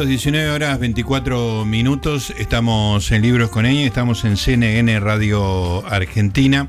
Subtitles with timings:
[0.00, 2.32] Muy bien, amiguitos, 19 horas 24 minutos.
[2.38, 6.68] Estamos en Libros con ella, estamos en CNN Radio Argentina.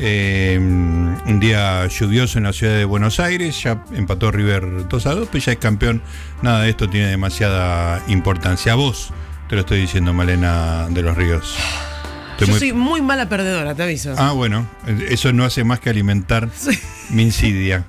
[0.00, 5.14] Eh, un día lluvioso en la ciudad de Buenos Aires, ya empató River 2 a
[5.14, 6.02] 2, pero ya es campeón.
[6.42, 8.72] Nada de esto tiene demasiada importancia.
[8.72, 9.12] A vos
[9.48, 11.56] te lo estoy diciendo, Malena de los Ríos.
[12.32, 12.58] Estoy Yo muy...
[12.58, 14.14] soy muy mala perdedora, te aviso.
[14.18, 14.66] Ah, bueno,
[15.08, 16.48] eso no hace más que alimentar
[17.10, 17.84] mi insidia.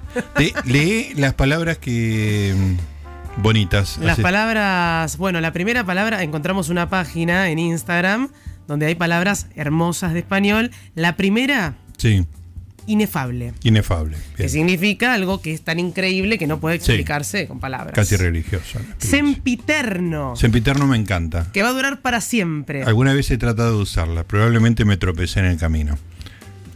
[0.66, 2.54] lee las palabras que
[3.38, 3.98] bonitas.
[4.02, 8.30] Las palabras, bueno, la primera palabra, encontramos una página en Instagram
[8.67, 10.72] donde hay palabras hermosas de español.
[10.95, 12.25] La primera, sí.
[12.88, 13.53] inefable.
[13.64, 14.17] Inefable.
[14.36, 17.94] Que significa algo que es tan increíble que no puede explicarse con palabras.
[17.94, 18.80] Casi religioso.
[18.97, 20.36] Sempiterno.
[20.36, 21.47] Sempiterno me encanta.
[21.52, 22.83] Que va a durar para siempre.
[22.83, 25.97] Alguna vez he tratado de usarla, probablemente me tropecé en el camino.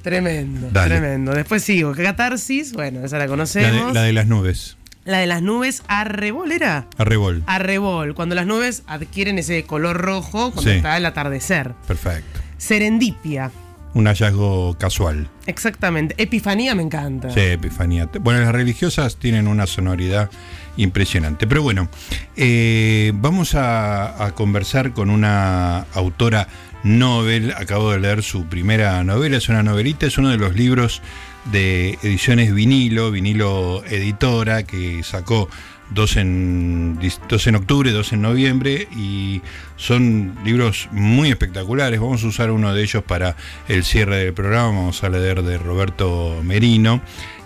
[0.02, 1.34] Tremendo, tremendo.
[1.34, 1.94] Después sigo.
[1.94, 3.94] Catarsis, bueno, esa la conocemos.
[3.94, 4.78] la de las nubes.
[5.06, 6.88] La de las nubes, arrebol era.
[6.98, 7.44] Arrebol.
[7.48, 11.74] Arrebol, cuando las nubes adquieren ese color rojo cuando está el atardecer.
[11.88, 12.40] Perfecto.
[12.58, 13.52] Serendipia.
[13.94, 15.28] Un hallazgo casual.
[15.48, 16.14] Exactamente.
[16.18, 17.32] Epifanía me encanta.
[17.32, 18.08] Sí, epifanía.
[18.22, 20.30] Bueno, las religiosas tienen una sonoridad
[20.78, 21.48] impresionante.
[21.48, 21.90] Pero bueno,
[22.36, 26.48] eh, vamos a, a conversar con una autora
[26.84, 27.54] Nobel.
[27.58, 31.02] Acabo de leer su primera novela, es una novelita, es uno de los libros
[31.46, 35.50] de ediciones vinilo, vinilo editora, que sacó
[35.90, 39.42] dos en, dos en octubre, dos en noviembre, y
[39.76, 42.00] son libros muy espectaculares.
[42.00, 43.36] Vamos a usar uno de ellos para
[43.68, 47.02] el cierre del programa, vamos a leer de Roberto Merino.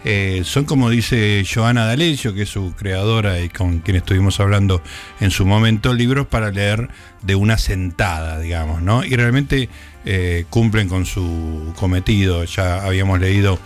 [0.05, 4.81] Eh, son como dice Joana D'Alessio, que es su creadora y con quien estuvimos hablando
[5.21, 6.89] en su momento, libros para leer
[7.21, 9.05] de una sentada, digamos, ¿no?
[9.05, 9.69] Y realmente
[10.03, 12.43] eh, cumplen con su cometido.
[12.43, 13.57] Ya habíamos leído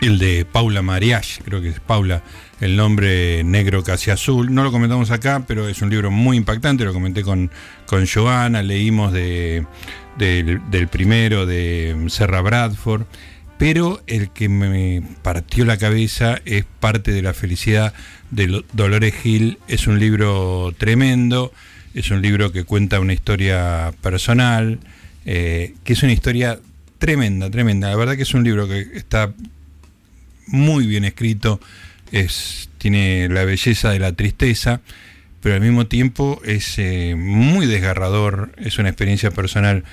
[0.00, 2.22] el de Paula Mariach, creo que es Paula,
[2.60, 4.54] el nombre negro casi azul.
[4.54, 7.50] No lo comentamos acá, pero es un libro muy impactante, lo comenté con,
[7.86, 9.66] con Joana, leímos de,
[10.16, 13.02] del primero de Serra Bradford,
[13.58, 17.92] pero el que me partió la cabeza es parte de la felicidad
[18.30, 21.52] de Dolores Gil, es un libro tremendo,
[21.94, 24.78] es un libro que cuenta una historia personal,
[25.26, 26.60] eh, que es una historia
[26.98, 27.90] tremenda, tremenda.
[27.90, 29.32] La verdad que es un libro que está
[30.48, 31.60] muy bien escrito,
[32.12, 34.80] es, tiene la belleza de la tristeza,
[35.40, 39.84] pero al mismo tiempo es eh, muy desgarrador, es una experiencia personal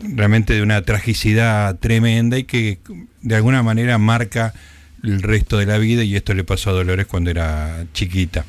[0.00, 2.78] realmente de una tragicidad tremenda y que
[3.22, 4.54] de alguna manera marca
[5.02, 8.44] el resto de la vida y esto le pasó a Dolores cuando era chiquita.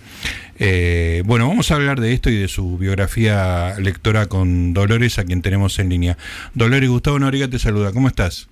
[0.57, 5.25] Eh, bueno, vamos a hablar de esto y de su biografía lectora con Dolores, a
[5.25, 6.17] quien tenemos en línea.
[6.53, 8.47] Dolores, Gustavo Noriga te saluda, ¿cómo estás?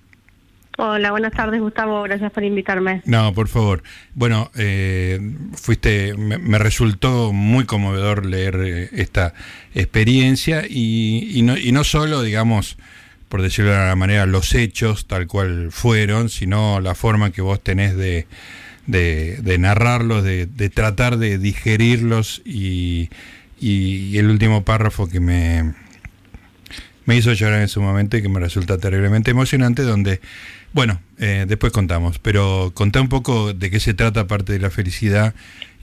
[0.76, 3.00] Hola, buenas tardes Gustavo, gracias por invitarme.
[3.04, 3.82] No, por favor.
[4.14, 5.20] Bueno, eh,
[5.54, 9.34] fuiste, me, resultó muy conmovedor leer eh, esta
[9.74, 12.76] experiencia y, no, y no solo, digamos,
[13.28, 17.62] por decirlo de alguna manera, los hechos tal cual fueron, sino la forma que vos
[17.62, 18.26] tenés de,
[18.86, 23.10] de, narrarlos, de, tratar de digerirlos y,
[23.60, 25.72] el último párrafo que me,
[27.06, 30.20] me hizo llorar en su momento y que me resulta terriblemente emocionante, donde,
[30.74, 34.70] bueno, eh, después contamos, pero contá un poco de qué se trata aparte de la
[34.70, 35.34] felicidad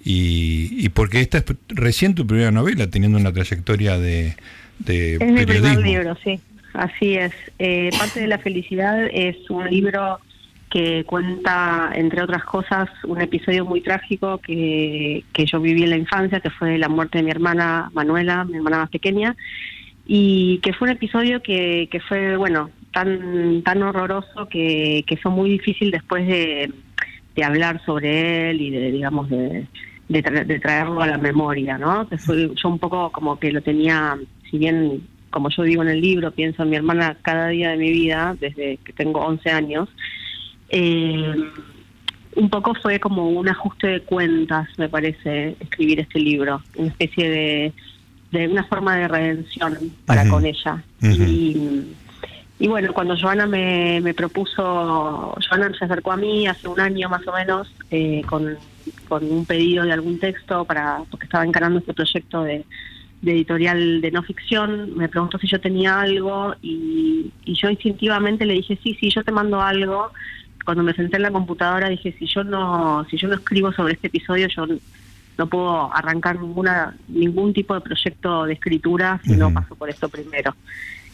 [0.04, 4.36] y, y porque esta es recién tu primera novela, teniendo una trayectoria de,
[4.80, 6.42] de es mi primer libro, sí,
[6.74, 7.32] así es.
[7.58, 10.20] Eh, parte de la felicidad es un libro
[10.70, 15.98] que cuenta, entre otras cosas, un episodio muy trágico que, que yo viví en la
[15.98, 19.38] infancia, que fue la muerte de mi hermana Manuela, mi hermana más pequeña,
[20.06, 25.32] y que fue un episodio que, que fue, bueno, tan, tan horroroso que, que fue
[25.32, 26.72] muy difícil después de,
[27.36, 29.68] de hablar sobre él y de, digamos, de,
[30.08, 32.08] de, traerlo a la memoria, ¿no?
[32.08, 34.18] Que yo un poco como que lo tenía,
[34.50, 37.78] si bien como yo digo en el libro, pienso en mi hermana cada día de
[37.78, 39.90] mi vida, desde que tengo 11 años,
[40.70, 41.36] eh,
[42.36, 47.30] un poco fue como un ajuste de cuentas, me parece, escribir este libro, una especie
[47.30, 47.74] de,
[48.32, 50.84] de una forma de redención para con ella.
[51.02, 51.84] y,
[52.62, 57.10] y, bueno, cuando Joana me, me, propuso, Joana se acercó a mí hace un año
[57.10, 58.56] más o menos eh, con,
[59.10, 62.64] con un pedido de algún texto para porque estaba encarando este proyecto de,
[63.22, 68.46] de editorial de no ficción, me preguntó si yo tenía algo y, y yo instintivamente
[68.46, 70.12] le dije, sí, sí, yo te mando algo
[70.64, 73.94] cuando me senté en la computadora dije si yo no si yo no escribo sobre
[73.94, 74.66] este episodio yo
[75.38, 80.10] no puedo arrancar ninguna ningún tipo de proyecto de escritura si no paso por esto
[80.10, 80.56] primero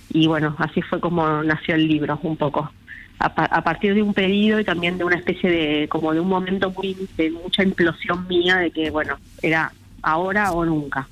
[0.09, 2.71] y bueno así fue como nació el libro un poco
[3.19, 6.69] a, partir de un pedido y también de una especie de como de un momento
[6.71, 9.71] muy de mucha implosión mía de que bueno era
[10.01, 11.07] ahora o nunca.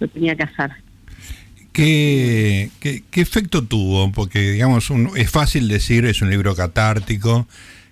[0.00, 0.72] Lo tenía que hacer.
[1.72, 4.10] ¿Qué, qué, efecto tuvo?
[4.10, 7.46] Porque, digamos, es fácil decir, es un libro catártico,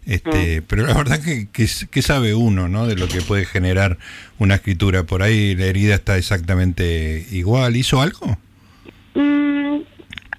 [0.06, 0.64] este, mm.
[0.66, 2.86] pero la verdad que, que, sabe uno, ¿no?
[2.86, 3.98] De lo que puede generar
[4.38, 5.04] una escritura.
[5.04, 7.76] Por ahí la herida está exactamente igual.
[7.76, 8.38] ¿Hizo algo?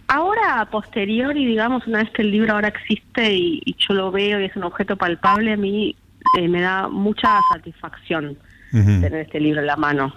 [0.07, 4.39] Ahora, a posteriori, digamos, una vez que el libro ahora existe y, yo lo veo
[4.39, 5.95] y es un objeto palpable, a mí
[6.37, 8.37] eh, me da mucha satisfacción
[8.71, 10.13] tener este libro en la mano.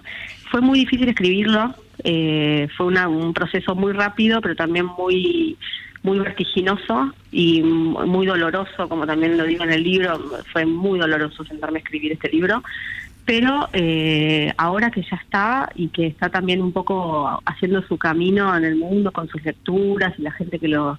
[0.50, 5.56] Fue muy difícil escribirlo, eh, fue un proceso muy rápido, pero también muy
[6.02, 10.18] muy vertiginoso y muy doloroso, como también lo digo en el libro,
[10.52, 12.62] fue muy doloroso sentarme a escribir este libro,
[13.30, 18.56] pero eh, ahora que ya está y que está también un poco haciendo su camino
[18.56, 20.98] en el mundo con sus lecturas y la gente que lo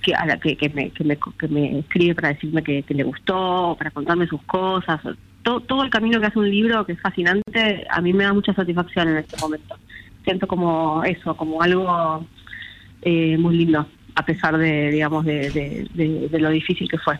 [0.00, 3.02] que, a la que, que, me, que, me, que me escribe para decirme que, le
[3.02, 5.00] gustó, para contarme sus cosas,
[5.42, 8.32] todo, todo el camino que hace un libro que es fascinante, a mí me da
[8.32, 9.74] mucha satisfacción en este momento
[10.22, 12.24] siento como eso, como algo
[13.02, 13.84] eh, muy lindo,
[14.14, 15.88] a pesar de, digamos, de,
[16.30, 17.18] lo difícil que fue.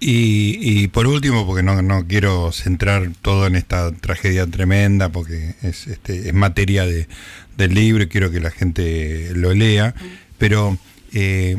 [0.00, 5.54] Y, y por último, porque no, no quiero centrar todo en esta tragedia tremenda, porque
[5.62, 7.08] es, este, es materia de,
[7.56, 9.94] del libro y quiero que la gente lo lea,
[10.38, 10.78] pero
[11.12, 11.56] eh,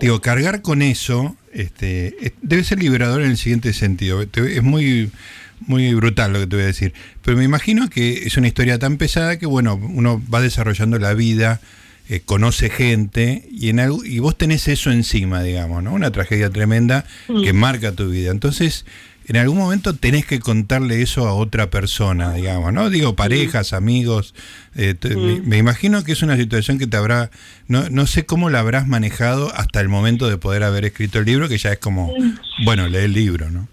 [0.00, 4.22] digo, cargar con eso este, debe ser liberador en el siguiente sentido.
[4.22, 5.10] Es muy
[5.60, 6.92] muy brutal lo que te voy a decir.
[7.22, 11.14] Pero me imagino que es una historia tan pesada que, bueno, uno va desarrollando la
[11.14, 11.60] vida,
[12.08, 15.92] eh, conoce gente y, en algo, y vos tenés eso encima, digamos, ¿no?
[15.92, 18.30] Una tragedia tremenda que marca tu vida.
[18.30, 18.84] Entonces,
[19.28, 22.90] en algún momento tenés que contarle eso a otra persona, digamos, ¿no?
[22.90, 24.34] Digo, parejas, amigos.
[24.76, 24.94] Eh,
[25.44, 27.30] me, imagino que es una situación que te habrá,
[27.66, 31.24] no, no sé cómo la habrás manejado hasta el momento de poder haber escrito el
[31.24, 32.14] libro, que ya es como,
[32.64, 33.66] bueno, lee el libro, ¿no?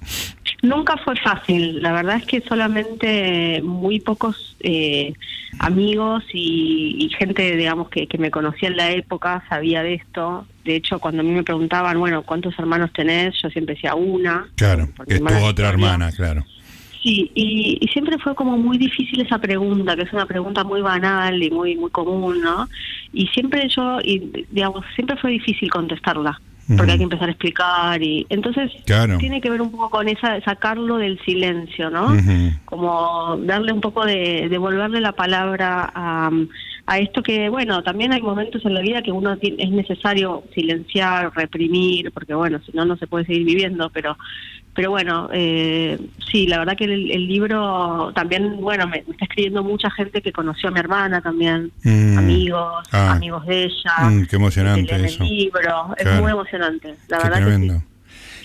[0.63, 5.13] Nunca fue fácil, la verdad es que solamente muy pocos eh,
[5.59, 10.47] amigos y, gente, digamos, que, me conocía en la época sabía de esto.
[10.63, 13.35] De hecho, cuando a mí me preguntaban, bueno, ¿cuántos hermanos tenés?
[13.43, 14.47] Yo siempre decía una.
[14.55, 16.45] Claro, que es tu otra hermana, claro.
[17.03, 21.43] Sí, y, siempre fue como muy difícil esa pregunta, que es una pregunta muy banal
[21.43, 22.69] y muy muy común, ¿no?
[23.11, 28.01] Y siempre yo, y, digamos, siempre fue difícil contestarla porque hay que empezar a explicar
[28.01, 28.71] y entonces
[29.19, 32.15] tiene que ver un poco con esa sacarlo del silencio no
[32.65, 36.31] como darle un poco de devolverle la palabra a,
[36.85, 41.31] a esto que bueno también hay momentos en la vida que uno es necesario silenciar
[41.35, 44.17] reprimir porque bueno si no no se puede seguir viviendo pero
[44.75, 45.99] pero bueno, eh,
[46.31, 50.69] sí, la verdad que el, libro también, bueno, me, está escribiendo mucha gente que conoció
[50.69, 52.17] a mi hermana también, mm.
[52.17, 53.13] amigos, ah.
[53.13, 54.09] amigos de ella.
[54.09, 55.23] Mm, qué emocionante eso.
[55.23, 57.81] El libro, es muy emocionante, la verdad que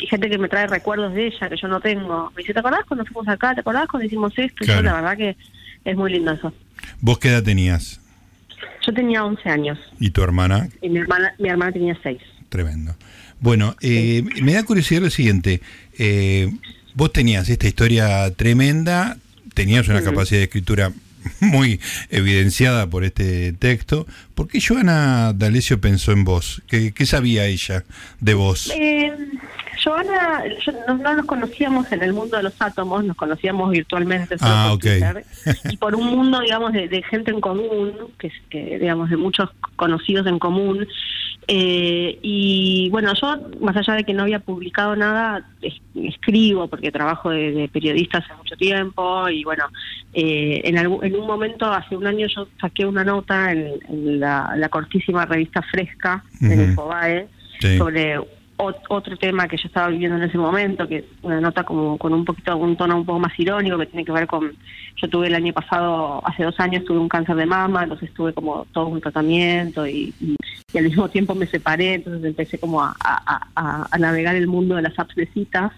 [0.04, 2.30] Y gente que me trae recuerdos de ella que yo no tengo.
[2.36, 3.54] Me dice, ¿te acordás cuando fuimos acá?
[3.54, 4.64] ¿Te acordás cuando hicimos esto?
[4.64, 5.36] Y yo, la verdad que
[5.84, 6.52] es muy lindo eso.
[7.00, 8.00] ¿Vos qué edad tenías?
[8.86, 9.78] Yo tenía 11 años.
[9.98, 10.68] ¿Y tu hermana?
[10.82, 12.18] Y mi hermana, mi hermana tenía 6.
[12.48, 12.94] Tremendo.
[13.40, 15.60] Bueno, eh, me da curiosidad lo siguiente.
[15.98, 16.50] Eh,
[16.94, 19.16] vos tenías esta historia tremenda,
[19.54, 20.92] tenías una capacidad de escritura
[21.40, 24.06] muy evidenciada por este texto.
[24.34, 26.62] ¿Por qué Joana D'Alessio pensó en vos?
[26.68, 27.84] ¿Qué, sabía ella
[28.20, 28.72] de vos?
[28.74, 29.12] Eh,
[29.82, 30.44] Joana,
[30.86, 34.36] no, nos conocíamos en el mundo de los átomos, nos conocíamos virtualmente.
[34.40, 34.84] Ah, ok.
[35.70, 40.26] y por un mundo, digamos, de, gente en común, que, que, digamos, de muchos conocidos
[40.26, 40.86] en común.
[41.50, 45.48] Eh, y bueno, yo, más allá de que no había publicado nada,
[45.94, 49.64] escribo porque trabajo de, periodista hace mucho tiempo y bueno,
[50.12, 55.24] eh, en, en un momento, hace un año, yo saqué una nota en, la, cortísima
[55.24, 57.28] revista Fresca, en el FOBAE,
[57.78, 58.18] sobre
[58.58, 62.24] otro tema que yo estaba viviendo en ese momento, que una nota como con un
[62.24, 64.52] poquito, un tono un poco más irónico, que tiene que ver con,
[64.96, 68.32] yo tuve el año pasado, hace dos años tuve un cáncer de mama, entonces tuve
[68.32, 70.12] como todo un tratamiento y,
[70.76, 74.98] al mismo tiempo me separé, entonces empecé como a, a, navegar el mundo de las
[74.98, 75.72] apps de citas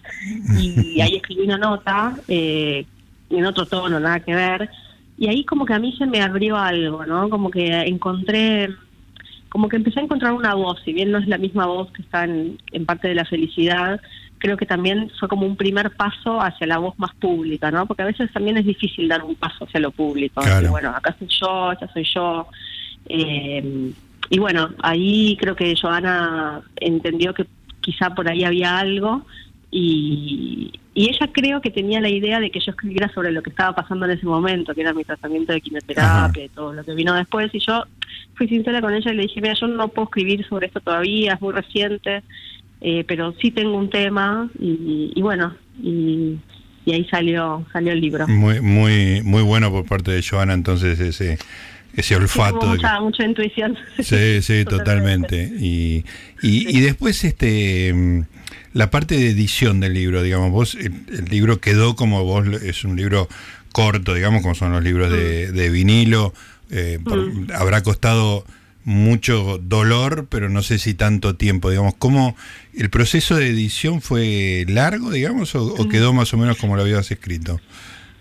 [0.58, 2.84] y ahí escribí una nota eh,
[3.28, 4.68] en otro tono, nada que ver,
[5.16, 7.28] y ahí como que a mí se me abrió algo, ¿no?
[7.28, 8.70] Como que encontré
[9.50, 12.02] como que empecé a encontrar una voz, si bien no es la misma voz que
[12.02, 14.00] está en, parte de la felicidad,
[14.38, 17.84] creo que también fue como un primer paso hacia la voz más pública, ¿no?
[17.84, 20.40] Porque a veces también es difícil dar un paso hacia lo público.
[20.70, 22.46] bueno, acá soy yo, ya soy yo.
[23.06, 23.92] Eh,
[24.30, 27.46] y bueno, ahí creo que Joana entendió que
[27.80, 29.26] quizá por ahí había algo
[29.70, 33.74] y, ella creo que tenía la idea de que yo escribiera sobre lo que estaba
[33.74, 37.14] pasando en ese momento, que era mi tratamiento de quimioterapia y todo lo que vino
[37.14, 37.48] después.
[37.54, 37.84] Y yo
[38.34, 41.34] fui sincera con ella y le dije, mira, yo no puedo escribir sobre esto todavía,
[41.34, 42.22] es muy reciente,
[42.80, 46.38] eh, pero sí tengo un tema y, bueno, y,
[46.86, 48.26] y ahí salió salió el libro.
[48.28, 51.38] Muy muy muy bueno por parte de Joana entonces ese
[51.94, 52.66] ese olfato.
[52.66, 53.76] mucha, mucha intuición.
[54.02, 55.52] Sí, sí, totalmente.
[55.58, 56.04] Y,
[56.42, 58.22] y, después este mm,
[58.72, 62.96] la parte de edición del libro, digamos, vos el, libro quedó como vos, es un
[62.96, 63.28] libro
[63.72, 65.72] corto, digamos, como son los libros de, mm.
[65.72, 66.32] vinilo,
[66.70, 67.52] eh, mm.
[67.54, 68.44] habrá costado
[68.84, 72.34] mucho dolor, pero no sé si tanto tiempo, digamos, ¿cómo
[72.74, 77.10] el proceso de edición fue largo, digamos, o quedó más o menos como lo habías
[77.10, 77.60] escrito?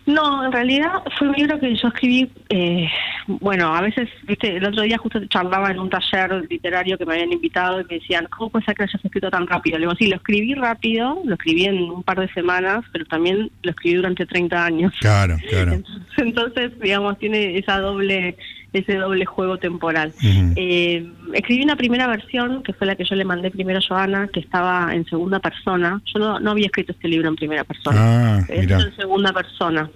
[0.10, 2.90] No, en realidad fue un libro que yo escribí, eh,
[3.28, 7.14] bueno, a veces, viste, el otro día justo charlaba en un taller literario que me
[7.14, 9.78] habían invitado y me decían, ¿cómo puede ser que hayas escrito tan rápido?
[9.78, 13.52] Le digo, sí, lo escribí rápido, lo escribí en un par de semanas, pero también
[13.62, 14.94] lo escribí durante 30 años.
[15.00, 15.80] Claro, claro.
[16.18, 18.36] Entonces, digamos, tiene esa doble
[18.74, 20.14] ese doble juego temporal.
[20.56, 24.28] eh, escribí una primera versión, que fue la que yo le mandé primero a Joana,
[24.28, 26.02] que estaba en segunda persona.
[26.06, 29.90] Yo no, no había escrito este libro en primera persona, ah, en segunda persona.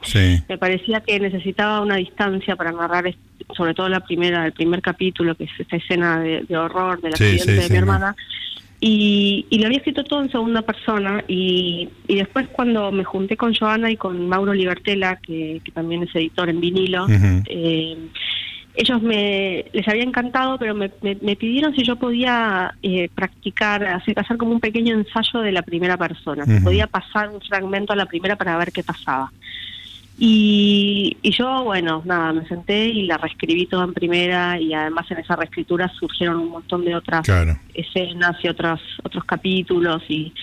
[0.50, 3.14] Me parecía que necesitaba una distancia para narrar,
[3.56, 7.54] sobre todo la primera, el primer capítulo, que es esta escena de, horror del accidente
[7.54, 8.16] de mi hermana.
[8.86, 13.38] Y, y, lo había escrito todo en segunda persona y, y, después cuando me junté
[13.38, 17.06] con Joana y con Mauro Libertela, que, que también es editor en vinilo,
[17.48, 17.98] eh,
[18.76, 24.20] ellos me les había encantado, pero me, me, pidieron si yo podía eh, practicar, hacer,
[24.20, 27.96] hacer como un pequeño ensayo de la primera persona, si podía pasar un fragmento a
[27.96, 29.32] la primera para ver qué pasaba.
[30.18, 35.10] Y, y, yo, bueno, nada, me senté y la reescribí toda en primera y además
[35.10, 37.28] en esa reescritura surgieron un montón de otras
[37.74, 40.34] escenas y otros, otros capítulos y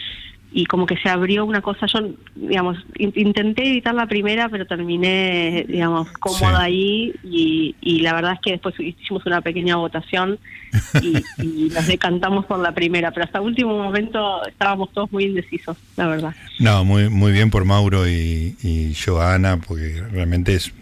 [0.53, 5.65] y como que se abrió una cosa, yo, digamos, intenté editar la primera, pero terminé,
[5.69, 10.39] digamos, cómoda ahí y, y, la verdad es que después hicimos una pequeña votación
[11.03, 15.77] y, y, nos decantamos por la primera, pero hasta último momento estábamos todos muy indecisos,
[15.97, 16.35] la verdad.
[16.59, 20.73] No, muy, muy bien por Mauro y, y Joana, porque realmente es,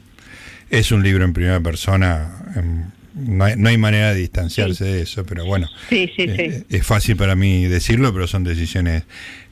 [0.71, 2.53] es un libro en primera persona.
[2.57, 6.65] En, no hay, no hay manera de distanciarse de eso, pero bueno, sí, sí, eh,
[6.69, 9.05] es fácil para mí decirlo, pero son decisiones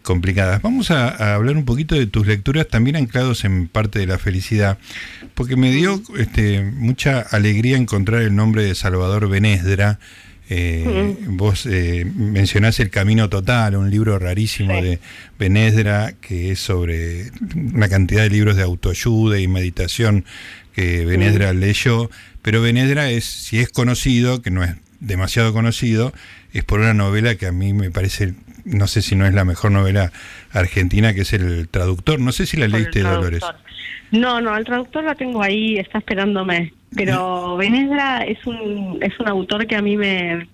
[0.07, 0.63] complicadas.
[0.63, 4.79] Vamos a, hablar un poquito de tus lecturas también anclados en parte de la felicidad,
[5.35, 9.99] porque me dio este, mucha alegría encontrar el nombre de Salvador Benesdra.
[10.49, 15.01] Eh, vos eh, mencionás El Camino Total, un libro rarísimo de
[15.41, 20.25] Benesdra que es sobre una cantidad de libros de autoayuda y meditación
[20.73, 22.11] que Benesdra leyó.
[22.43, 26.13] Pero Benedra es, si es conocido, que no es demasiado conocido,
[26.53, 28.35] es por una novela que a mí me parece,
[28.67, 30.13] no sé si no es la mejor novela
[30.53, 32.21] argentina, que es El Traductor.
[32.21, 33.43] No sé si la leíste, Dolores.
[34.11, 36.73] No, no, el traductor la tengo ahí, está esperándome.
[36.95, 40.49] Pero Benedra es un, es un autor que a mí me,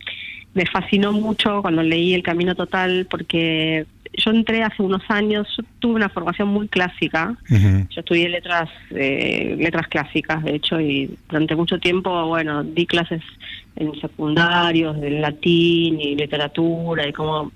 [0.55, 5.65] me fascinó mucho cuando leí El Camino Total, porque yo entré hace unos años, yo
[5.79, 11.57] tuve una formación muy clásica, yo estudié letras eh, letras clásicas, de hecho, y durante
[11.57, 13.23] mucho tiempo, bueno, di clases
[13.77, 17.53] en secundarios de latín y literatura y como...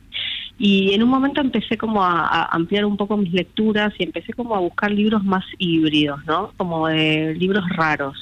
[0.58, 4.54] Y en un momento empecé como a, ampliar un poco mis lecturas y empecé como
[4.54, 6.52] a buscar libros más híbridos, ¿no?
[6.56, 8.16] Como de libros raros.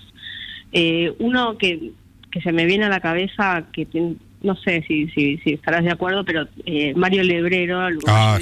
[0.72, 1.92] Eh, uno que,
[2.30, 3.86] que se me viene a la cabeza, que
[4.42, 8.38] no sé si, si, si estarás de acuerdo, pero eh, Mario Lebrero, ah,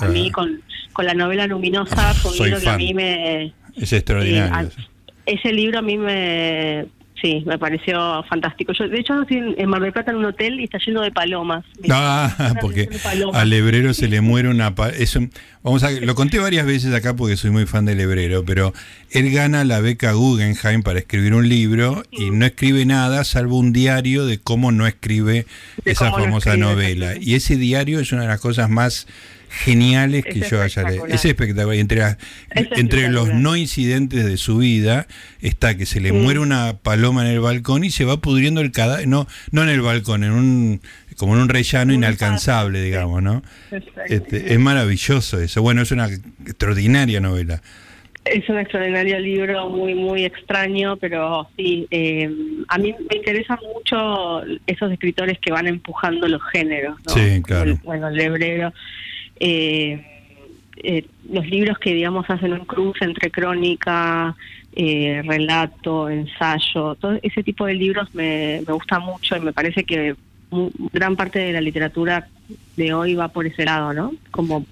[0.00, 0.60] a mí con,
[0.92, 3.52] con la novela Luminosa, fue un libro que a mí me...
[3.74, 4.68] Es extraordinario.
[4.68, 4.84] Eh,
[5.26, 6.86] ese libro a mí me,
[7.24, 8.74] Sí, me pareció fantástico.
[8.74, 11.10] Yo, de hecho, estoy en Mar del Plata en un hotel y está lleno de
[11.10, 11.64] palomas.
[11.88, 12.90] Ah, porque
[13.32, 14.74] al lebrero se le muere una...
[14.98, 15.20] Eso,
[15.62, 18.74] vamos a, lo conté varias veces acá porque soy muy fan del lebrero, pero
[19.10, 23.72] él gana la beca Guggenheim para escribir un libro y no escribe nada salvo un
[23.72, 25.46] diario de cómo no escribe
[25.86, 27.14] esa famosa novela.
[27.18, 29.06] Y ese diario es una de las cosas más
[29.54, 31.06] geniales que yo haya leído.
[31.06, 31.76] Es espectacular.
[31.76, 32.02] Entre,
[32.50, 35.06] entre los no incidentes de su vida
[35.40, 38.72] está que se le muere una paloma en el balcón y se va pudriendo el
[38.72, 40.80] cadáver, no, no en el balcón, en un
[41.16, 43.42] como en un rellano inalcanzable, digamos, ¿no?
[44.08, 45.62] Este, es maravilloso eso.
[45.62, 47.62] Bueno, es una extraordinaria novela.
[48.24, 52.28] Es un extraordinario libro, muy, muy extraño, pero sí, eh,
[52.68, 57.12] a mí me interesan mucho esos escritores que van empujando los géneros, ¿no?
[57.12, 57.78] Sí, claro.
[57.84, 58.72] bueno, el hebrero
[59.40, 60.04] eh,
[60.76, 64.34] eh, los libros que, digamos, hacen un cruce entre crónica,
[64.74, 69.84] eh, relato, ensayo, todo ese tipo de libros me, me gusta mucho y me parece
[69.84, 70.16] que
[70.92, 72.28] gran parte de la literatura
[72.76, 74.12] de hoy va por ese lado, ¿no?
[74.30, 74.66] Como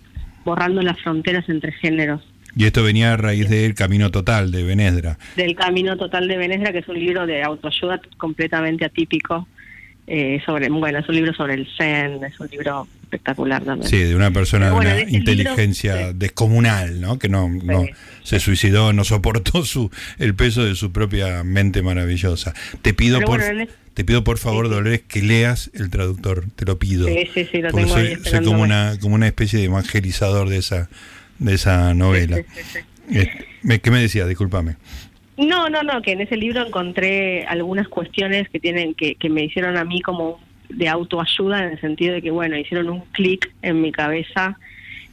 [0.45, 2.23] borrando las fronteras entre géneros.
[2.55, 5.19] Y esto venía a raíz del Camino Total de Benedra.
[5.37, 9.49] Del Camino Total de Benedra, que es un libro de autoayuda completamente atípico,
[10.07, 13.89] eh, sobre, bueno, es un libro sobre el Zen, es un libro espectacular también.
[13.89, 17.19] Sí, de una persona de una inteligencia descomunal, ¿no?
[17.19, 17.85] Que no, no
[18.23, 22.55] se suicidó, no soportó su el peso de su propia mente maravillosa.
[22.81, 23.43] Te pido por
[23.95, 27.07] te pido por favor, Dolores, que leas el traductor, te lo pido.
[27.07, 30.57] Sí, sí, sí, lo tengo soy, soy como una como una especie de evangelizador de
[30.57, 30.89] esa
[31.39, 32.39] de esa novela.
[33.11, 34.27] Eh, ¿Qué me decías?
[34.27, 34.77] Discúlpame.
[35.37, 39.45] No, no, no, que en ese libro encontré algunas cuestiones que tienen que, que me
[39.45, 43.53] hicieron a mí como de autoayuda en el sentido de que, bueno, hicieron un clic
[43.63, 44.59] en mi cabeza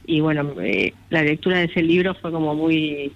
[0.06, 3.12] y, bueno, eh, la lectura de ese libro fue como muy,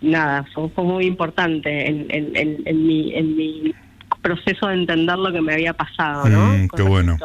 [0.00, 3.74] nada, fue, muy importante en, en, en, mi, en mi
[4.22, 6.52] proceso de entender lo que me había pasado, ¿no?
[6.52, 7.16] Mm, qué bueno.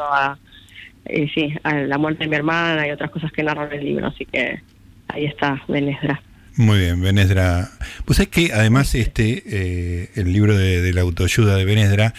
[1.06, 4.06] Eh, sí, a la muerte de mi hermana y otras cosas que narran el libro,
[4.06, 4.62] así que
[5.08, 6.22] ahí está, Benesdra.
[6.56, 7.70] Muy bien, Benesdra.
[8.04, 12.14] Pues es que además este, eh, el libro de, la autoayuda de Benesdra,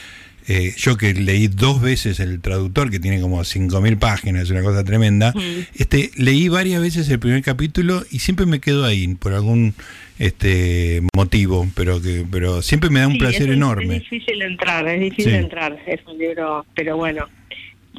[0.48, 4.84] eh, yo que leí dos veces el traductor, que tiene como 5.000 páginas, una cosa
[4.84, 5.34] tremenda,
[5.74, 9.74] este, leí varias veces el primer capítulo y siempre me quedo ahí por algún
[10.20, 13.98] este motivo, pero que pero siempre me da un placer enorme.
[13.98, 17.27] Es difícil entrar, es difícil entrar, es un libro, pero bueno,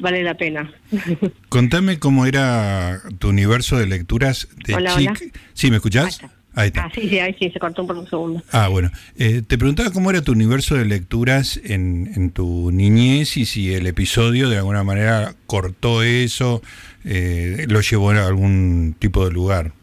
[0.01, 0.71] vale la pena.
[1.49, 5.13] Contame cómo era tu universo de lecturas de chica.
[5.53, 6.21] ¿Sí, me escuchás?
[6.57, 6.85] Ahí está.
[6.85, 8.41] Ah, sí, sí, ahí sí, se cortó por un segundo.
[8.51, 8.89] Ah, bueno.
[9.15, 13.75] Eh, te preguntaba cómo era tu universo de lecturas en, en, tu niñez y si
[13.75, 16.63] el episodio de alguna manera cortó eso,
[17.05, 19.73] eh, lo llevó a algún tipo de lugar.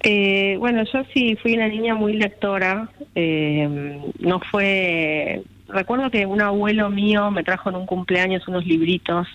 [0.00, 2.90] Eh, bueno, yo sí fui una niña muy lectora.
[3.14, 9.26] no fue recuerdo que un abuelo mío me trajo en un cumpleaños unos libritos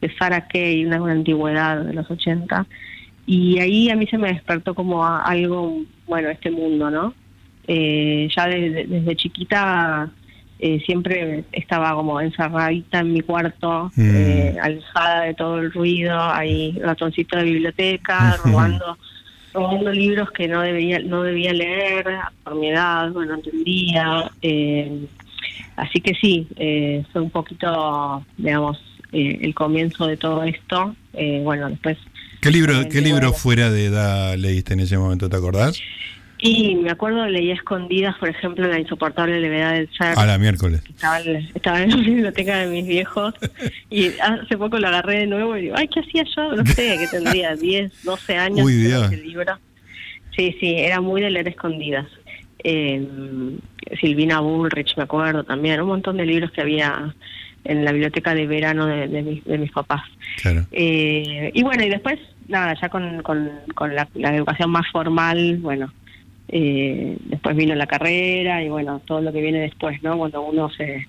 [0.00, 2.66] de Sarah Kay, una, una antigüedad de los 80,
[3.26, 7.14] y ahí a mí se me despertó como algo, bueno, este mundo, ¿no?
[7.68, 10.10] Eh, ya desde, chiquita
[10.58, 14.16] eh, siempre estaba como encerradita en mi cuarto, mm.
[14.16, 18.98] eh, alejada de todo el ruido, ahí ratoncito de biblioteca, robando
[19.54, 22.06] robando libros que no debía no debía leer
[22.42, 24.30] por mi edad, bueno, entendía.
[24.40, 25.06] Eh,
[25.76, 28.78] Así que sí, eh, fue un poquito, digamos,
[29.12, 30.94] eh, el comienzo de todo esto.
[31.14, 31.98] Eh, bueno, después...
[32.40, 35.80] ¿Qué libro, ¿qué libro fuera de edad leíste en ese momento, te acordás?
[36.44, 40.18] Y me acuerdo, leí escondidas, por ejemplo, La insoportable levedad del ser.
[40.18, 40.82] A la miércoles.
[40.88, 43.34] Estaba, estaba, en la biblioteca de mis viejos
[43.90, 46.56] y hace poco lo agarré de nuevo y digo, ay, ¿qué hacía yo?
[46.56, 48.66] No sé, que tendría 10, 12 años.
[48.66, 49.08] Uy, Dios.
[49.12, 49.56] libro.
[50.36, 52.06] Sí, sí, era muy de leer escondidas
[52.64, 53.06] eh,
[54.00, 57.14] Silvina Bullrich, me acuerdo también, un montón de libros que había
[57.64, 60.02] en la biblioteca de verano de, de, mis, papás.
[60.72, 65.92] Eh, y bueno, y después, nada, ya con, con, la, educación más formal, bueno,
[66.48, 70.18] eh, después vino la carrera y bueno, todo lo que viene después, ¿no?
[70.18, 71.06] Cuando uno se,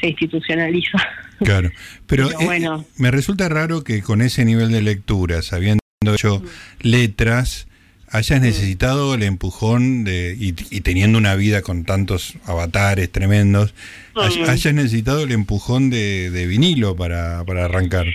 [0.00, 0.98] se institucionaliza.
[1.38, 1.70] Claro,
[2.06, 2.84] pero, eh, bueno.
[2.96, 5.80] me resulta raro que con ese nivel de lectura, habiendo
[6.14, 6.42] hecho
[6.80, 7.68] letras,
[8.16, 13.74] hayas necesitado el empujón de, y, teniendo una vida con tantos avatares tremendos,
[14.14, 18.06] hayas necesitado el empujón de, de vinilo para, para arrancar.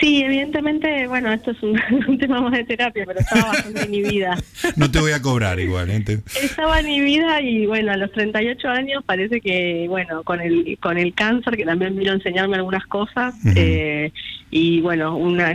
[0.00, 4.36] Sí, evidentemente, bueno, esto es un, tema más de terapia, pero estaba bastante vida.
[4.76, 6.02] No te voy a cobrar igual, ¿eh?
[6.42, 11.14] Estaba vida y bueno, a los 38 años parece que, bueno, con el con el
[11.14, 14.12] cáncer, que también vino a enseñarme algunas cosas, eh,
[14.50, 15.54] y bueno, una,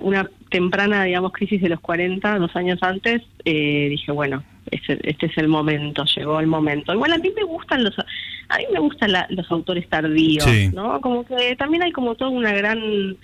[0.00, 5.26] una temprana, digamos, crisis de los 40, dos años antes, eh, dije, bueno, este, este,
[5.26, 6.92] es el momento, llegó el momento.
[6.92, 11.00] Igual a mí me gustan los, a mí me gustan los autores tardíos, ¿no?
[11.00, 13.16] Como que también hay como toda una gran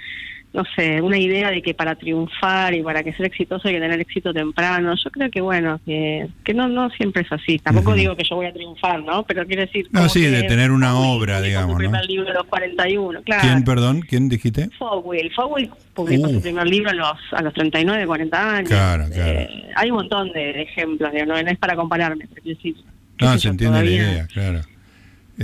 [0.57, 3.81] no sé, una idea de que para triunfar y para que ser exitoso hay que
[3.81, 4.95] tener éxito temprano.
[4.97, 7.59] Yo creo que, bueno, que, que no no siempre es así.
[7.59, 9.23] Tampoco digo que yo voy a triunfar, ¿no?
[9.25, 9.87] Pero quiero decir...
[9.91, 13.43] No, sí, de tener una obra, digamos, su primer libro a los 41, claro.
[13.43, 14.01] ¿Quién, perdón?
[14.01, 14.71] ¿Quién dijiste?
[14.79, 15.31] Fogwill.
[15.35, 16.41] Fogwill publicó su uh.
[16.41, 18.71] primer libro a los, a los 39, 40 años.
[18.71, 19.41] Claro, claro.
[19.41, 22.77] Eh, hay un montón de ejemplos, no, no es para compararme, pero quiero decir...
[23.21, 24.61] No, se entiende la idea, claro.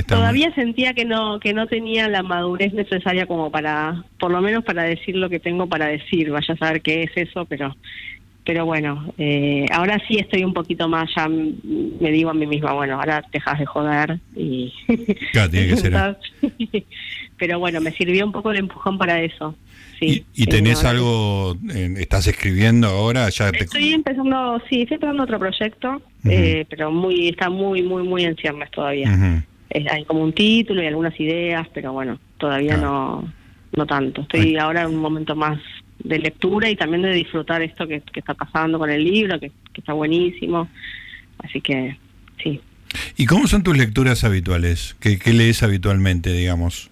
[0.06, 4.64] Todavía sentía que no que no tenía la madurez necesaria como para, por lo menos
[4.64, 6.30] para decir lo que tengo para decir.
[6.30, 7.76] Vaya a saber qué es eso, pero
[8.44, 12.72] pero bueno, eh, ahora sí estoy un poquito más, ya me digo a mí misma,
[12.72, 14.72] bueno, ahora dejas de joder y...
[15.30, 16.16] Claro, tiene que ser.
[17.38, 19.54] pero bueno, me sirvió un poco el empujón para eso.
[20.00, 21.56] Sí, ¿Y, tenés algo,
[21.96, 23.28] estás escribiendo ahora?
[23.28, 28.24] ya Estoy empezando, sí, estoy empezando otro proyecto, eh, pero muy está muy, muy, muy
[28.24, 29.44] en ciernes todavía
[29.90, 33.32] hay como un título y algunas ideas, pero bueno, todavía no,
[33.76, 34.22] no tanto.
[34.22, 35.58] Estoy ahora en un momento más
[35.98, 39.92] de lectura y también de disfrutar esto que, está pasando con el libro, que, está
[39.92, 40.68] buenísimo.
[41.38, 41.96] Así que
[42.42, 42.60] sí.
[43.16, 44.96] ¿Y cómo son tus lecturas habituales?
[45.00, 46.90] ¿Qué, lees habitualmente, digamos?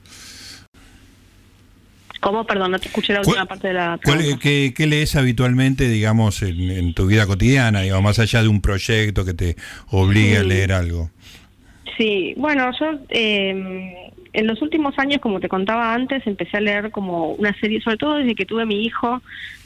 [2.20, 2.46] ¿Cómo?
[2.46, 4.38] Perdón, no te escuché la última parte de la pregunta.
[4.40, 9.24] qué, qué, lees habitualmente, digamos, en, tu vida cotidiana, digamos, más allá de un proyecto
[9.24, 9.56] que te
[9.88, 11.10] obligue a leer algo?
[12.00, 16.90] Sí, bueno, yo eh, en los últimos años, como te contaba antes, empecé a leer
[16.90, 19.20] como una serie, sobre todo desde que tuve mi hijo,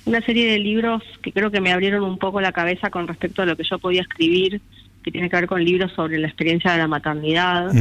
[0.04, 3.42] una serie de libros que creo que me abrieron un poco la cabeza con respecto
[3.42, 4.60] a lo que yo podía escribir,
[5.04, 7.72] que tiene que ver con libros sobre la experiencia de la maternidad.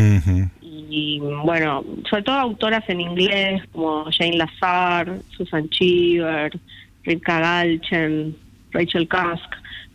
[0.62, 6.52] Y bueno, sobre todo autoras en inglés como Jane Lazar, Susan Cheever,
[7.06, 8.36] Rika Galchen,
[8.72, 9.50] Rachel Kask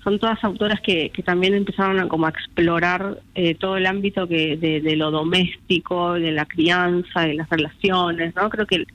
[0.08, 4.26] son todas autoras que, que también empezaron a como a explorar eh, todo el ámbito
[4.26, 8.48] que de, lo doméstico, de la crianza, de las relaciones, ¿no?
[8.48, 8.86] Creo que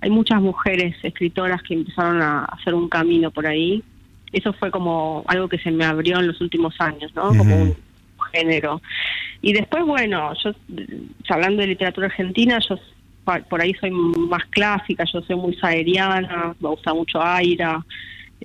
[0.00, 3.82] hay muchas mujeres escritoras que empezaron a hacer un camino por ahí.
[4.32, 7.28] Eso fue como algo que se me abrió en los últimos años, ¿no?
[7.36, 7.76] Como un
[8.32, 8.80] género.
[9.42, 10.52] Y después, bueno, yo
[11.28, 12.78] hablando de literatura argentina, yo
[13.50, 17.84] por ahí soy más clásica, yo soy muy saeriana, me gusta mucho Aira,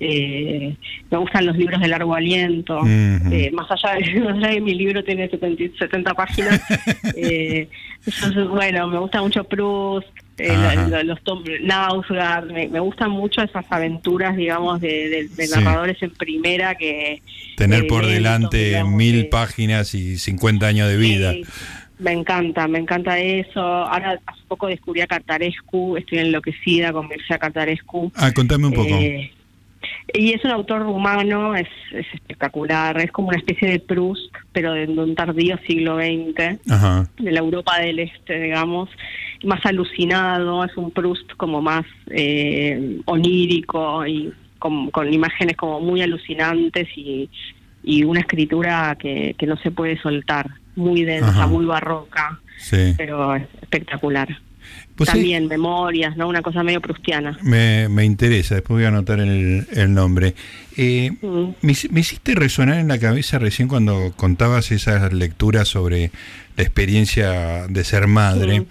[0.00, 0.76] eh,
[1.10, 4.74] me gustan los libros de largo aliento, eh, más, allá de, más allá de mi
[4.74, 6.60] libro tiene 70, páginas.
[7.16, 7.68] eh,
[8.48, 10.06] bueno, me gusta mucho Proust,
[10.38, 17.20] eh, los, Tom Nausgard, me, gustan mucho esas aventuras, digamos, de, narradores en primera que...
[17.56, 21.34] Tener por delante mil páginas y 50 años de vida.
[21.98, 23.60] Me encanta, me encanta eso.
[23.60, 28.12] Ahora hace poco descubrí a Cartarescu, estoy enloquecida con a Cartarescu.
[28.14, 28.96] Ah, contame un poco.
[30.12, 34.86] Y es un autor rumano, es, espectacular, es como una especie de Proust, pero de,
[34.86, 36.58] un tardío siglo XX,
[37.18, 38.88] de la Europa del Este, digamos,
[39.44, 46.88] más alucinado, es un Proust como más eh, onírico y con, imágenes como muy alucinantes
[46.96, 47.28] y,
[48.04, 52.40] una escritura que, no se puede soltar, muy densa, muy barroca,
[52.96, 54.28] pero espectacular.
[54.94, 56.26] Pues También memorias, ¿no?
[56.26, 57.38] Una cosa medio prustiana.
[57.42, 60.34] Me, me interesa, después voy a anotar el, el nombre.
[60.76, 61.50] Eh, mm.
[61.62, 66.10] me, hiciste resonar en la cabeza recién cuando contabas esas lecturas sobre
[66.56, 68.64] la experiencia de ser madre.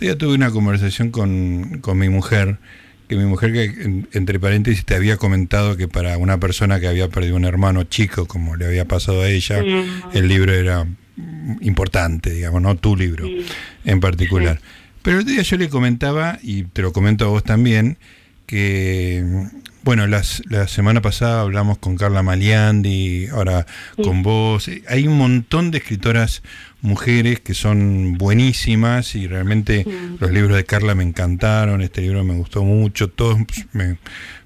[0.00, 2.58] Yo tuve una conversación con, con mi mujer,
[3.08, 7.08] que mi mujer, que entre paréntesis, te había comentado que para una persona que había
[7.08, 10.16] perdido un hermano chico, como le había pasado a ella, mm.
[10.16, 10.86] el libro era
[11.60, 13.26] importante, digamos, no tu libro
[13.84, 14.60] en particular.
[15.02, 17.98] Pero el día yo le comentaba, y te lo comento a vos también,
[18.46, 19.24] que,
[19.82, 24.70] bueno, las, la semana pasada hablamos con Carla Maliandi, ahora con vos.
[24.88, 26.42] Hay un montón de escritoras
[26.82, 29.86] mujeres que son buenísimas y realmente
[30.20, 33.38] los libros de Carla me encantaron, este libro me gustó mucho, todos
[33.72, 33.96] me,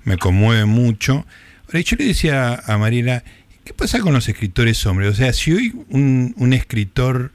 [0.04, 1.26] me conmueven mucho.
[1.66, 3.24] Ahora, yo le decía a Mariela,
[3.64, 5.10] ¿qué pasa con los escritores hombres?
[5.10, 7.32] O sea, si hoy un, un escritor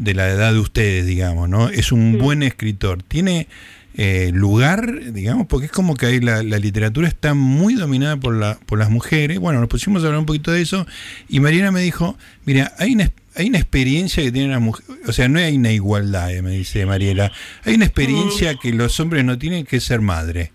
[0.00, 1.68] de la edad de ustedes, digamos, ¿no?
[1.68, 3.02] Es un buen escritor.
[3.02, 3.48] Tiene
[3.94, 8.58] eh, lugar, digamos, porque es como que ahí la, literatura está muy dominada por, la,
[8.64, 9.38] por las mujeres.
[9.38, 10.86] Bueno, nos pusimos a hablar un poquito de eso
[11.28, 15.12] y Mariana me dijo, mira, hay una, hay una experiencia que tienen las mujeres, o
[15.12, 17.30] sea, no hay una igualdad, eh, me dice Mariela,
[17.64, 20.50] hay una experiencia que los hombres no tienen que ser madre.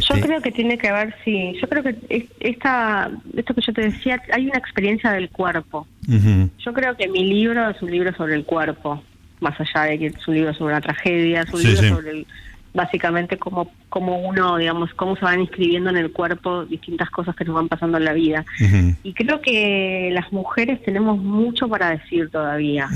[0.00, 1.54] Yo este, creo que tiene que ver, sí.
[1.60, 5.86] Yo creo que esta, esto que yo te decía, hay una experiencia del cuerpo.
[6.06, 9.02] Yo creo que mi libro es un libro sobre el cuerpo,
[9.40, 12.26] más allá de que es un libro sobre una tragedia, es un libro sobre el,
[12.74, 17.44] básicamente cómo, cómo uno, digamos, cómo se van inscribiendo en el cuerpo distintas cosas que
[17.44, 18.44] nos van pasando en la vida.
[19.02, 22.88] Y creo que las mujeres tenemos mucho para decir todavía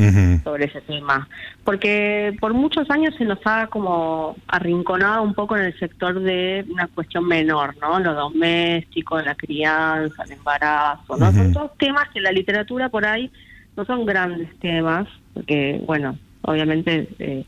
[0.42, 1.28] sobre ese tema,
[1.64, 6.64] porque por muchos años se nos ha como arrinconado un poco en el sector de
[6.70, 8.00] una cuestión menor, ¿no?
[8.00, 11.32] Lo doméstico, la crianza, el embarazo, ¿no?
[11.32, 13.30] Son todos temas que la literatura por ahí
[13.76, 17.08] no son grandes temas, porque, bueno, obviamente...
[17.18, 17.44] Eh,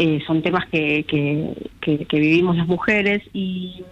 [0.00, 1.04] eh, son temas que,
[1.80, 3.82] que, vivimos las mujeres y,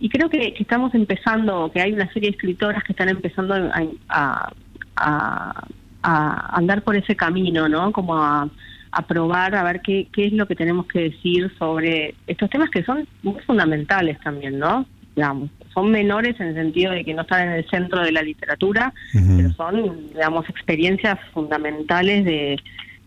[0.00, 4.52] y creo que, estamos empezando, que hay una serie de escritoras que están empezando a,
[4.96, 5.68] a,
[6.02, 7.92] andar por ese camino, ¿no?
[7.92, 8.50] Como a,
[8.90, 12.68] a probar, a ver qué, qué es lo que tenemos que decir sobre estos temas
[12.70, 14.86] que son muy fundamentales también, ¿no?
[15.14, 18.22] Digamos, son menores en el sentido de que no están en el centro de la
[18.22, 22.58] literatura, pero son, digamos, experiencias fundamentales de,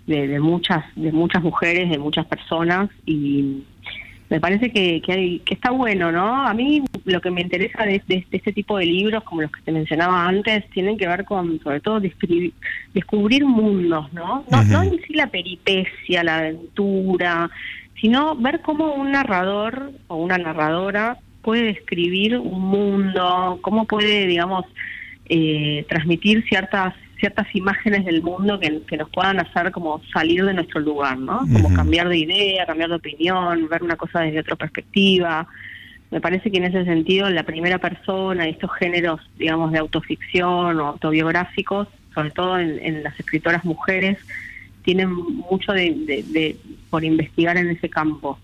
[0.07, 3.63] de, muchas de muchas mujeres, de muchas personas y
[4.29, 6.47] me parece que, que, hay, que está bueno, ¿no?
[6.47, 9.71] A mí lo que me interesa de, este tipo de libros, como los que te
[9.71, 12.51] mencionaba antes, tienen que ver con, sobre todo, describir,
[12.93, 14.43] descubrir mundos, ¿no?
[14.49, 17.51] No, no en sí la peripecia, la aventura,
[18.01, 24.65] sino ver cómo un narrador o una narradora puede describir un mundo, cómo puede, digamos,
[25.29, 30.54] eh, transmitir ciertas ciertas imágenes del mundo que, que, nos puedan hacer como salir de
[30.54, 31.39] nuestro lugar, ¿no?
[31.39, 35.47] Como cambiar de idea, cambiar de opinión, ver una cosa desde otra perspectiva.
[36.12, 40.88] Me parece que en ese sentido la primera persona, estos géneros, digamos, de autoficción o
[40.88, 44.17] autobiográficos, sobre todo en, las escritoras mujeres,
[44.84, 46.56] tienen mucho de,
[46.89, 48.39] por investigar en ese campo.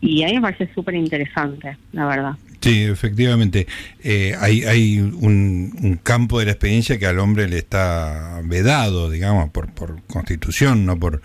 [0.00, 2.34] Y a mí me parece súper interesante, la verdad.
[2.60, 3.66] Sí, efectivamente.
[4.02, 9.50] Eh, hay hay un, campo de la experiencia que al hombre le está vedado, digamos,
[9.50, 11.22] por, por constitución, no por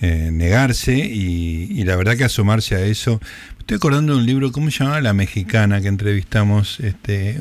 [0.00, 0.96] eh, negarse.
[0.96, 3.20] Y, y, la verdad que asomarse a eso.
[3.58, 5.00] Estoy acordando de un libro, ¿cómo se llamaba?
[5.00, 6.80] La mexicana que entrevistamos.
[6.80, 7.38] este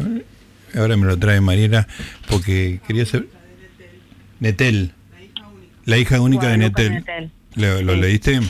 [0.75, 1.87] Ahora me lo trae Mariela,
[2.27, 3.29] porque quería saber.
[4.39, 4.91] Netel.
[5.85, 7.03] La hija única de Netel.
[7.55, 8.41] ¿Lo, leíste?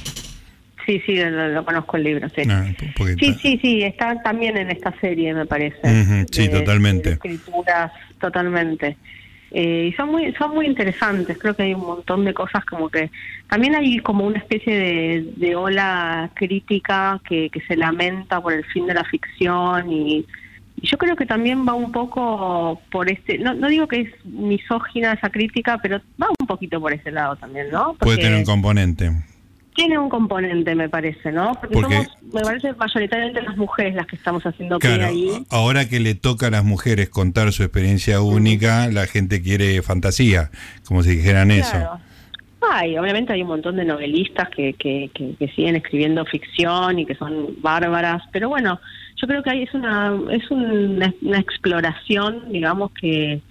[0.86, 2.43] Sí, sí, lo, conozco el libro, sí.
[2.50, 2.65] Ah,
[3.19, 6.26] sí, sí, sí, está también en esta serie, me parece.
[6.32, 7.13] sí, totalmente.
[7.13, 8.98] escrituras, totalmente.
[9.52, 12.89] Eh, y son muy son muy interesantes, creo que hay un montón de cosas como
[12.89, 13.10] que...
[13.48, 18.65] También hay como una especie de, de ola crítica que, que se lamenta por el
[18.65, 20.26] fin de la ficción y
[20.82, 25.13] yo creo que también va un poco por este, no, no digo que es misógina
[25.13, 27.95] esa crítica, pero va un poquito por ese lado también, ¿no?
[27.95, 29.12] Puede tener un componente.
[29.75, 31.51] Tiene un componente, me parece, ¿no?
[31.53, 35.45] Porque, somos, me parece, mayoritariamente las mujeres las que estamos haciendo claro, ahí.
[35.49, 40.49] Ahora que le toca a las mujeres contar su experiencia única, la gente quiere fantasía,
[40.88, 41.99] como si dijeran eso.
[42.71, 47.13] Ay, obviamente hay un montón de novelistas que, que, que siguen escribiendo ficción y que
[47.15, 48.79] son bárbaras, pero bueno,
[49.15, 53.41] yo creo que ahí es una es una, exploración digamos que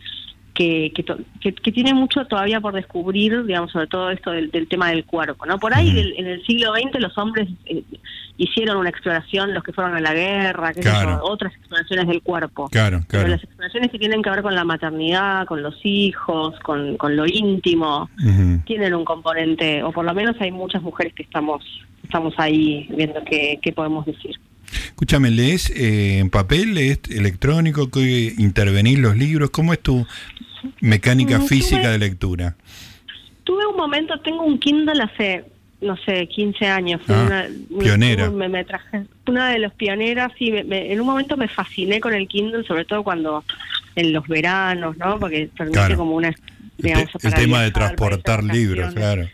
[0.55, 0.93] que,
[1.41, 5.59] que, tiene mucho todavía por descubrir, digamos, sobre todo esto del, tema del cuerpo, ¿no?
[5.59, 7.83] Por ahí en el siglo XX los hombres eh,
[8.37, 10.89] hicieron una exploración, los que fueron a la guerra, que
[11.23, 12.69] otras exploraciones del cuerpo.
[12.69, 13.25] Claro, claro.
[13.25, 17.17] Pero las exploraciones que tienen que ver con la maternidad, con los hijos, con, con
[17.17, 18.09] lo íntimo,
[18.65, 21.65] tienen un componente, o por lo menos hay muchas mujeres que estamos,
[22.05, 24.39] estamos ahí viendo qué, qué podemos decir.
[24.87, 29.51] Escúchame, ¿lees eh, en papel, lees electrónico, que intervenís los libros?
[29.51, 30.07] ¿Cómo es tu
[30.81, 32.57] mecánica mm, física de lectura?
[33.45, 35.45] Tuve un momento, tengo un Kindle hace,
[35.81, 37.01] no sé, 15 años.
[37.09, 37.45] Ah,
[37.79, 38.31] pionera.
[38.31, 42.65] Me, traje, una de los pioneras y en un momento me fasciné con el Kindle,
[42.65, 43.45] sobre todo cuando
[43.97, 45.19] en los veranos, ¿no?
[45.19, 46.35] Porque permite como una...
[46.77, 49.29] Digamos, el, tema de transportar libros, claro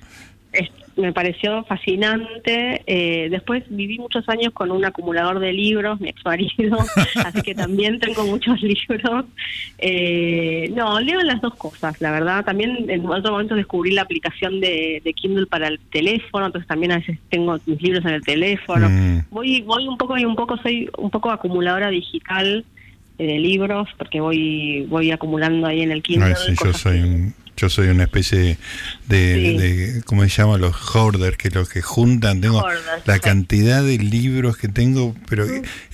[0.97, 2.83] me pareció fascinante.
[2.87, 6.79] Eh, después viví muchos años con un acumulador de libros, mi ex marido,
[7.25, 9.27] así que también tengo muchos libros.
[9.79, 12.45] Eh, no, leo las dos cosas, la verdad.
[12.45, 16.99] También en otro momento descubrí la aplicación de, Kindle para el teléfono, entonces también a
[16.99, 18.89] veces tengo mis libros en el teléfono.
[18.89, 19.25] Mm.
[19.31, 22.65] Voy, voy un poco y un poco soy un poco acumuladora digital
[23.19, 26.35] eh, de libros porque voy voy acumulando ahí en el Kindle.
[26.65, 28.57] yo soy un yo soy una especie
[29.17, 30.59] de, ¿cómo se llama?
[30.59, 32.65] Los hoarders, que los que juntan, tengo
[33.05, 35.45] la cantidad de libros que tengo, pero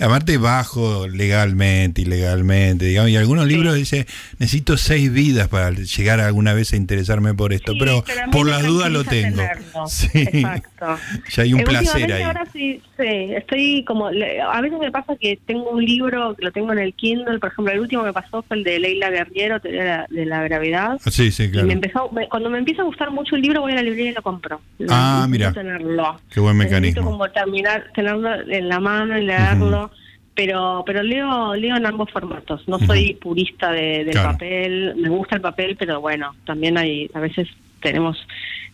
[0.01, 4.07] aparte bajo legalmente, ilegalmente, digamos, y algunos libros dice,
[4.39, 8.91] necesito seis vidas para llegar alguna vez a interesarme por esto, pero, por las dudas
[8.91, 9.43] lo tengo.
[9.87, 10.97] Sí, Exacto.
[11.31, 12.23] ya hay un placer ahí.
[12.23, 16.53] Ahora sí, sí, estoy como, a veces me pasa que tengo un libro, que lo
[16.53, 19.59] tengo en el Kindle, por ejemplo, el último que pasó fue el de Leila Guerriero,
[19.61, 20.99] de la, de la gravedad.
[21.07, 23.83] Sí, sí, me empezó, cuando me empieza a gustar mucho el libro, voy a la
[23.83, 24.61] librería y lo compro.
[24.89, 25.53] Ah, mira.
[25.53, 26.21] Tenerlo.
[26.31, 27.05] Qué buen mecanismo.
[27.05, 29.91] como terminar, tenerlo en la mano y leerlo.
[30.35, 32.69] Pero, pero leo, leo en ambos formatos.
[32.69, 34.95] No soy purista de, del papel.
[34.97, 37.49] Me gusta el papel, pero bueno, también hay, a veces
[37.81, 38.19] tenemos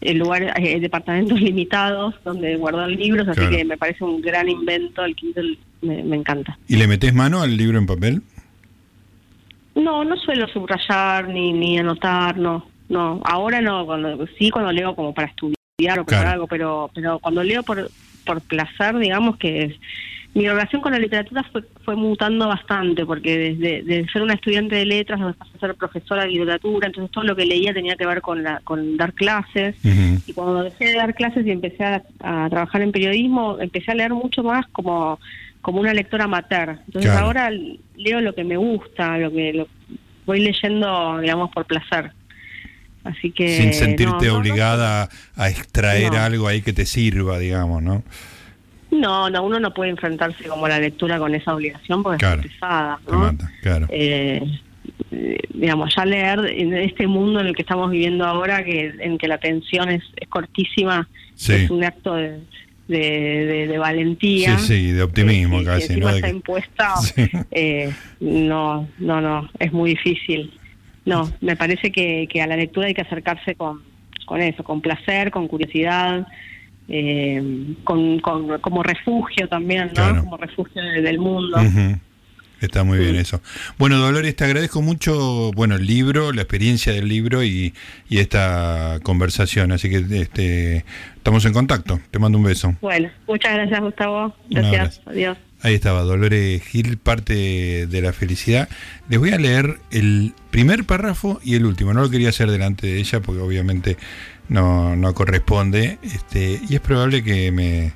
[0.00, 5.04] lugares, hay departamentos limitados donde guardar libros, así que me parece un gran invento.
[5.04, 6.58] El Kindle me, me encanta.
[6.66, 8.22] ¿Y le metes mano al libro en papel?
[9.76, 14.94] No, no suelo subrayar ni, ni anotar, no no, ahora no, cuando sí cuando leo
[14.94, 17.90] como para estudiar o para algo, pero pero cuando leo por
[18.26, 19.74] por placer, digamos que es,
[20.34, 24.86] mi relación con la literatura fue, fue mutando bastante, porque desde, ser una estudiante de
[24.86, 28.20] letras, pasé a ser profesora de literatura, entonces todo lo que leía tenía que ver
[28.20, 32.02] con, la, con dar clases, y cuando dejé de dar clases y empecé a,
[32.48, 35.18] trabajar en periodismo, empecé a leer mucho más como,
[35.60, 36.78] como una lectora amateur.
[36.86, 39.68] Entonces ahora leo lo que me gusta, lo que lo,
[40.24, 42.12] voy leyendo, digamos, por placer.
[43.04, 48.02] Así que, Sin sentirte obligada a extraer algo ahí que te sirva, digamos, ¿no?
[48.92, 52.36] No, no, uno no puede enfrentarse como a la lectura con esa obligación porque es
[52.36, 53.34] pesada, ¿no?
[53.62, 53.86] claro.
[53.90, 54.42] Eh,
[55.54, 59.28] digamos, ya leer en este mundo en el que estamos viviendo ahora, que en que
[59.28, 62.40] la atención es, cortísima, es un acto de,
[62.88, 64.58] de, valentía.
[64.58, 65.96] Sí, sí, de optimismo casi.
[65.96, 66.10] ¿no?
[66.10, 66.94] está impuesta,
[67.50, 70.52] eh, no, no, no, es muy difícil.
[71.04, 73.82] No, me parece que, que a la lectura hay que acercarse con,
[74.26, 76.26] con eso, con placer, con curiosidad,
[76.88, 79.92] eh, con, con, como refugio también, ¿no?
[79.94, 80.24] Claro.
[80.24, 81.58] Como refugio de- del mundo.
[82.60, 83.40] Está muy bien eso.
[83.76, 87.74] Bueno, Dolores, te agradezco mucho, bueno, el libro, la experiencia del libro y,
[88.08, 89.72] y esta conversación.
[89.72, 90.84] Así que este,
[91.16, 91.98] estamos en contacto.
[92.12, 92.76] Te mando un beso.
[92.80, 94.32] Bueno, muchas gracias Gustavo.
[94.48, 95.02] Gracias.
[95.06, 95.36] Adiós.
[95.62, 98.68] Ahí estaba, Dolores Gil, parte de la felicidad.
[99.08, 101.94] Les voy a leer el primer párrafo y el último.
[101.94, 103.96] No lo quería hacer delante de ella porque obviamente
[104.48, 105.98] no, no corresponde.
[106.02, 107.92] Este, y es probable que me,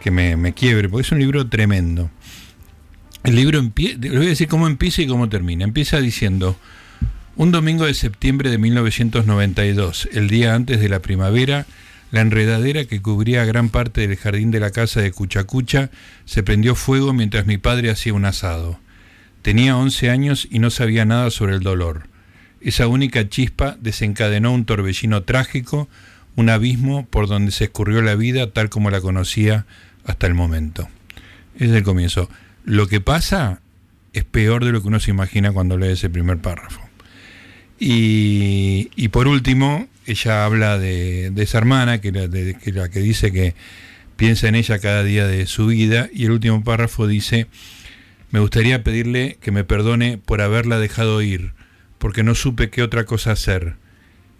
[0.00, 2.10] que me, me quiebre, porque es un libro tremendo.
[3.24, 5.64] El libro empieza, les voy a decir cómo empieza y cómo termina.
[5.64, 6.56] Empieza diciendo,
[7.36, 11.66] un domingo de septiembre de 1992, el día antes de la primavera,
[12.14, 15.90] la enredadera que cubría gran parte del jardín de la casa de Cuchacucha
[16.26, 18.78] se prendió fuego mientras mi padre hacía un asado.
[19.42, 22.06] Tenía 11 años y no sabía nada sobre el dolor.
[22.60, 25.88] Esa única chispa desencadenó un torbellino trágico,
[26.36, 29.66] un abismo por donde se escurrió la vida tal como la conocía
[30.04, 30.88] hasta el momento.
[31.58, 32.30] Es el comienzo.
[32.64, 33.60] Lo que pasa
[34.12, 36.80] es peor de lo que uno se imagina cuando lee ese primer párrafo.
[37.80, 43.54] Y, y por último, ella habla de, esa hermana, que la que dice que
[44.16, 47.46] piensa en ella cada día de su vida, y el último párrafo dice,
[48.30, 51.52] me gustaría pedirle que me perdone por haberla dejado ir,
[51.98, 53.76] porque no supe qué otra cosa hacer,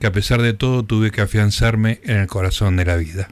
[0.01, 3.29] que a pesar de todo tuve que afianzarme en el corazón de la vida.